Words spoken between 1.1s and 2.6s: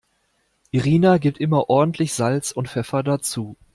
gibt immer ordentlich Salz